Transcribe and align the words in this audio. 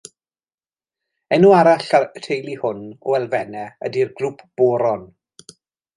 Enw 1.35 1.53
arall 1.57 1.85
y 2.21 2.23
teulu 2.27 2.55
hwn 2.63 2.81
o 3.11 3.15
elfennau 3.19 3.69
ydy'r 3.91 4.13
Grŵp 4.23 4.45
Boron. 4.63 5.05